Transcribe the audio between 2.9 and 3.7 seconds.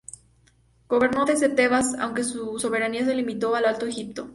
se limitó al